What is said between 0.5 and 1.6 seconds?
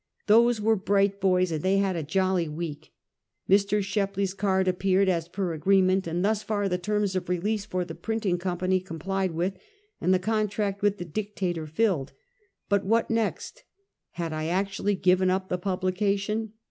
were bright boys,